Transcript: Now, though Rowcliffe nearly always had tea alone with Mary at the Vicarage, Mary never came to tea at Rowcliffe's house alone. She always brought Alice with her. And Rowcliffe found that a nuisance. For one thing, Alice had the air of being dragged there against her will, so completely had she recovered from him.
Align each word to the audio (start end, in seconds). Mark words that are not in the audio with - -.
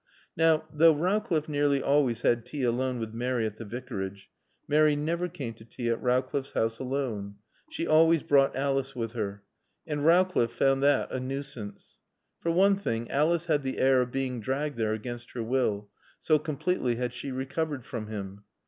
Now, 0.35 0.63
though 0.73 0.95
Rowcliffe 0.95 1.47
nearly 1.47 1.79
always 1.79 2.21
had 2.23 2.43
tea 2.43 2.63
alone 2.63 2.97
with 2.97 3.13
Mary 3.13 3.45
at 3.45 3.57
the 3.57 3.65
Vicarage, 3.65 4.31
Mary 4.67 4.95
never 4.95 5.27
came 5.29 5.53
to 5.53 5.63
tea 5.63 5.89
at 5.89 6.01
Rowcliffe's 6.01 6.53
house 6.53 6.79
alone. 6.79 7.35
She 7.69 7.85
always 7.85 8.23
brought 8.23 8.55
Alice 8.55 8.95
with 8.95 9.11
her. 9.11 9.43
And 9.85 10.03
Rowcliffe 10.03 10.53
found 10.53 10.81
that 10.81 11.11
a 11.11 11.19
nuisance. 11.19 11.99
For 12.39 12.49
one 12.49 12.77
thing, 12.77 13.11
Alice 13.11 13.45
had 13.45 13.61
the 13.61 13.77
air 13.77 14.01
of 14.01 14.11
being 14.11 14.39
dragged 14.41 14.75
there 14.79 14.93
against 14.93 15.33
her 15.33 15.43
will, 15.43 15.89
so 16.19 16.39
completely 16.39 16.95
had 16.95 17.13
she 17.13 17.29
recovered 17.31 17.85
from 17.85 18.07
him. 18.07 18.43